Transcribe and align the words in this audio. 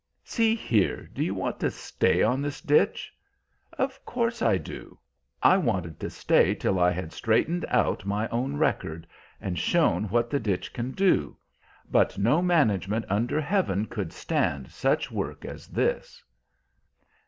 "See 0.23 0.55
here, 0.55 1.05
do 1.13 1.23
you 1.23 1.35
want 1.35 1.59
to 1.59 1.69
stay 1.69 2.23
on 2.23 2.41
this 2.41 2.59
ditch?" 2.59 3.13
"Of 3.77 4.03
course 4.03 4.41
I 4.41 4.57
do. 4.57 4.97
I 5.43 5.57
wanted 5.57 5.99
to 5.99 6.09
stay 6.09 6.55
till 6.55 6.79
I 6.79 6.89
had 6.89 7.13
straightened 7.13 7.65
out 7.69 8.03
my 8.03 8.27
own 8.29 8.57
record, 8.57 9.05
and 9.39 9.59
shown 9.59 10.05
what 10.05 10.31
the 10.31 10.39
ditch 10.39 10.73
can 10.73 10.89
do. 10.93 11.37
But 11.91 12.17
no 12.17 12.41
management 12.41 13.05
under 13.09 13.39
heaven 13.39 13.85
could 13.85 14.11
stand 14.11 14.71
such 14.71 15.11
work 15.11 15.45
as 15.45 15.67
this." 15.67 16.23